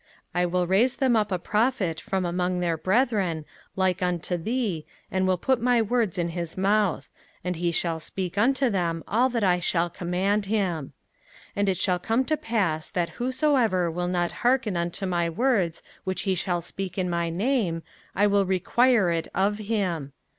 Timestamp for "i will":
0.41-0.65, 18.15-18.47